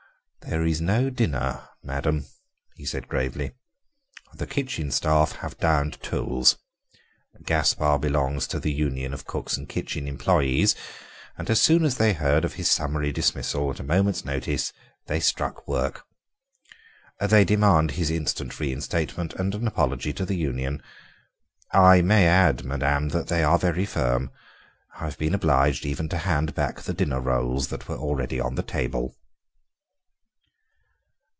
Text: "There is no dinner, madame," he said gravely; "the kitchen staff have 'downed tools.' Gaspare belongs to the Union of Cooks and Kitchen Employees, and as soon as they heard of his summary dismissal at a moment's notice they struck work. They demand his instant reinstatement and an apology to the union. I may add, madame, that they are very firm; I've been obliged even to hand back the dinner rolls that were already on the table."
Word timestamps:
"There 0.47 0.65
is 0.65 0.81
no 0.81 1.09
dinner, 1.11 1.61
madame," 1.83 2.25
he 2.75 2.83
said 2.83 3.07
gravely; 3.07 3.51
"the 4.33 4.47
kitchen 4.47 4.89
staff 4.91 5.33
have 5.33 5.57
'downed 5.59 6.01
tools.' 6.01 6.57
Gaspare 7.45 7.99
belongs 7.99 8.47
to 8.47 8.59
the 8.59 8.71
Union 8.73 9.13
of 9.13 9.25
Cooks 9.27 9.55
and 9.55 9.69
Kitchen 9.69 10.07
Employees, 10.07 10.75
and 11.37 11.47
as 11.51 11.61
soon 11.61 11.85
as 11.85 11.95
they 11.97 12.13
heard 12.13 12.43
of 12.43 12.55
his 12.55 12.69
summary 12.71 13.11
dismissal 13.13 13.69
at 13.69 13.79
a 13.79 13.83
moment's 13.83 14.25
notice 14.25 14.73
they 15.05 15.19
struck 15.19 15.67
work. 15.67 16.05
They 17.19 17.45
demand 17.45 17.91
his 17.91 18.09
instant 18.09 18.59
reinstatement 18.59 19.33
and 19.35 19.53
an 19.53 19.67
apology 19.67 20.11
to 20.13 20.25
the 20.25 20.35
union. 20.35 20.81
I 21.71 22.01
may 22.01 22.25
add, 22.25 22.63
madame, 22.65 23.09
that 23.09 23.27
they 23.27 23.43
are 23.43 23.59
very 23.59 23.85
firm; 23.85 24.31
I've 24.99 25.19
been 25.19 25.35
obliged 25.35 25.85
even 25.85 26.09
to 26.09 26.17
hand 26.17 26.55
back 26.55 26.81
the 26.81 26.95
dinner 26.95 27.21
rolls 27.21 27.67
that 27.67 27.87
were 27.87 27.95
already 27.97 28.39
on 28.39 28.55
the 28.55 28.63
table." 28.63 29.15